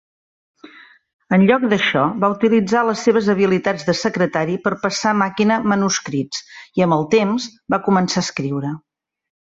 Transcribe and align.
En 1.37 1.43
lloc 1.49 1.65
d'això, 1.73 2.05
va 2.23 2.29
utilitzar 2.37 2.81
les 2.89 3.05
seves 3.09 3.29
habilitats 3.35 3.87
de 3.91 3.97
secretari 4.01 4.59
per 4.67 4.75
passar 4.89 5.15
a 5.15 5.21
màquina 5.23 5.61
manuscrits, 5.75 6.45
i 6.81 6.89
amb 6.91 7.01
el 7.03 7.09
temps 7.17 7.51
va 7.77 7.85
començar 7.91 8.23
a 8.27 8.31
escriure. 8.31 8.79